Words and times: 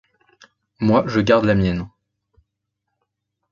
Moi, 0.79 1.03
je 1.05 1.19
garde 1.19 1.45
la 1.45 1.53
mienne! 1.53 1.87